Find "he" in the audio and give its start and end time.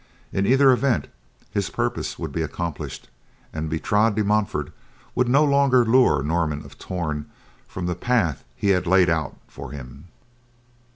8.55-8.69